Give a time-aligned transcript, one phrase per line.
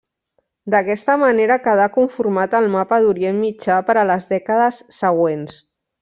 [0.75, 5.61] D'aquesta manera quedà conformat el mapa d'Orient Mitjà per a les dècades següents.